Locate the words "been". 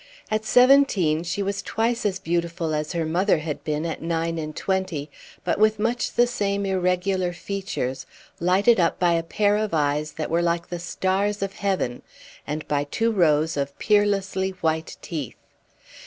3.63-3.85